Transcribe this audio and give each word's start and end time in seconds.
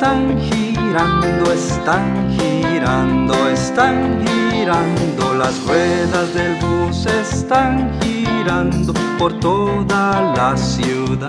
están 0.00 0.40
girando, 0.40 1.52
están 1.52 2.30
girando, 2.38 3.48
están 3.48 4.24
girando, 4.26 5.34
las 5.34 5.62
ruedas 5.66 6.32
del 6.32 6.56
bus 6.56 7.06
están 7.06 7.90
girando 8.00 8.94
por 9.18 9.38
toda 9.40 10.32
la 10.36 10.56
ciudad. 10.56 11.28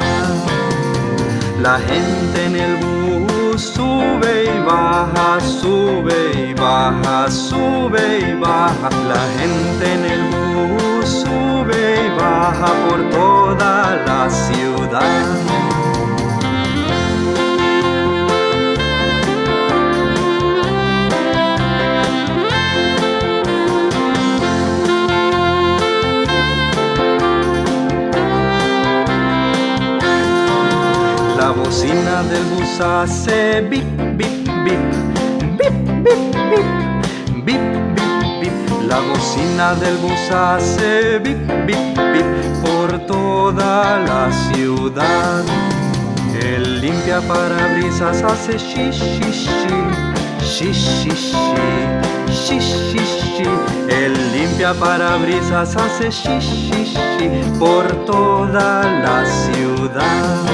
La 1.61 1.79
gente 1.79 2.45
en 2.45 2.55
el 2.55 2.77
bus 2.77 3.61
sube 3.61 4.45
y 4.45 4.59
baja, 4.65 5.39
sube 5.41 6.49
y 6.49 6.53
baja, 6.53 7.29
sube 7.29 8.19
y 8.19 8.33
baja. 8.39 8.89
La 9.07 9.23
gente 9.37 9.93
en 9.93 10.05
el 10.05 10.21
bus 10.31 11.09
sube 11.09 11.40
La 31.51 31.57
bocina 31.57 32.23
del 32.31 32.43
bus 32.55 32.79
hace 32.79 33.59
bip, 33.69 33.83
bip, 34.15 34.47
bip, 34.63 34.79
bip, 35.57 35.73
bip, 36.01 36.15
bip, 36.47 36.63
bip, 37.43 37.61
bip, 37.99 38.39
bip. 38.39 38.87
La 38.87 38.99
bocina 39.01 39.75
del 39.75 39.97
bus 39.97 40.31
hace 40.31 41.19
bip, 41.19 41.37
bip, 41.67 41.99
bip 42.13 42.25
por 42.63 42.97
toda 43.05 43.99
la 43.99 44.31
ciudad. 44.31 45.43
El 46.41 46.79
limpia 46.79 47.19
parabrisas 47.27 48.23
hace 48.23 48.57
shi, 48.57 48.89
shi, 48.93 49.19
shi, 49.21 49.53
shi, 50.41 50.73
shi, 50.73 51.11
shi, 51.11 51.11
shi, 52.31 52.59
shi, 52.61 52.99
shi. 53.35 53.43
El 53.89 54.13
limpia 54.31 54.73
parabrisas 54.75 55.75
hace 55.75 56.09
shi, 56.13 56.39
shi, 56.39 56.85
shi 56.85 57.29
por 57.59 57.85
toda 58.05 58.83
la 59.03 59.25
ciudad. 59.25 60.50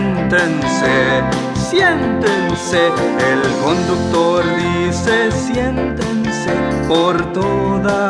Siéntense, 0.00 1.22
siéntense. 1.54 2.86
El 3.30 3.42
conductor 3.62 4.42
dice 4.56 5.30
siéntense 5.32 6.52
por 6.88 7.32
toda. 7.32 8.09